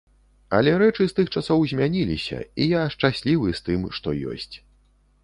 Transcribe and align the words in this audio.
Але 0.59 0.71
рэчы 0.81 1.05
з 1.11 1.13
тых 1.19 1.27
часоў 1.41 1.65
змяніліся, 1.71 2.39
і 2.65 2.67
я 2.71 2.81
шчаслівы 2.95 3.53
з 3.61 3.65
тым, 3.69 3.87
што 3.99 4.15
ёсць. 4.33 4.51